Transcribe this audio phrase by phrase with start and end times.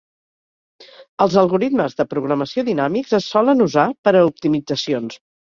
[1.25, 5.25] Els algoritmes de programació dinàmics es solen usar per a optimitzacions.